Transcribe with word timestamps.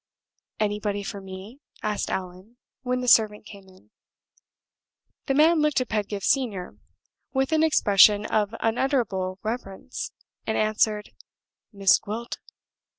"Anybody 0.59 1.03
for 1.03 1.21
me?" 1.21 1.59
asked 1.83 2.09
Allan, 2.09 2.57
when 2.81 3.01
the 3.01 3.07
servant 3.07 3.45
came 3.45 3.67
in. 3.67 3.91
The 5.27 5.35
man 5.35 5.61
looked 5.61 5.79
at 5.79 5.89
Pedgift 5.89 6.25
Senior, 6.25 6.79
with 7.33 7.51
an 7.51 7.61
expression 7.61 8.25
of 8.25 8.55
unutterable 8.61 9.37
reverence, 9.43 10.11
and 10.47 10.57
answered, 10.57 11.11
"Miss 11.71 11.99
Gwilt." 11.99 12.39